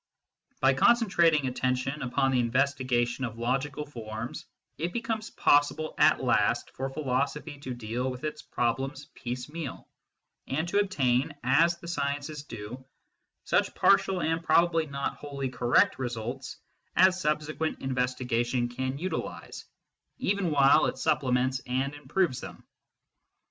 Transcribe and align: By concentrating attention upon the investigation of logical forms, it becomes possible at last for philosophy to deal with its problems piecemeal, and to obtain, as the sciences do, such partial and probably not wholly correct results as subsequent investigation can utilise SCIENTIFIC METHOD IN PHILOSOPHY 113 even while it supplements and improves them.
By 0.61 0.73
concentrating 0.73 1.45
attention 1.45 2.01
upon 2.01 2.31
the 2.31 2.39
investigation 2.39 3.23
of 3.23 3.37
logical 3.37 3.85
forms, 3.85 4.47
it 4.79 4.93
becomes 4.93 5.29
possible 5.29 5.93
at 5.99 6.23
last 6.23 6.71
for 6.71 6.89
philosophy 6.89 7.59
to 7.59 7.75
deal 7.75 8.09
with 8.09 8.23
its 8.23 8.41
problems 8.41 9.05
piecemeal, 9.13 9.87
and 10.47 10.67
to 10.69 10.79
obtain, 10.79 11.35
as 11.43 11.77
the 11.77 11.87
sciences 11.87 12.41
do, 12.45 12.83
such 13.43 13.75
partial 13.75 14.21
and 14.21 14.43
probably 14.43 14.87
not 14.87 15.17
wholly 15.17 15.49
correct 15.49 15.99
results 15.99 16.57
as 16.95 17.21
subsequent 17.21 17.79
investigation 17.83 18.69
can 18.69 18.97
utilise 18.97 19.65
SCIENTIFIC 20.17 20.19
METHOD 20.19 20.31
IN 20.31 20.37
PHILOSOPHY 20.47 20.47
113 20.47 20.47
even 20.47 20.51
while 20.51 20.85
it 20.87 20.97
supplements 20.97 21.61
and 21.67 21.93
improves 21.93 22.41
them. 22.41 22.63